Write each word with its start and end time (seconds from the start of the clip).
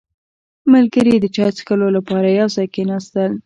•ملګري 0.73 1.15
د 1.19 1.25
چای 1.35 1.51
څښلو 1.55 1.87
لپاره 1.97 2.27
یو 2.39 2.47
ځای 2.55 2.67
کښېناستل. 2.73 3.31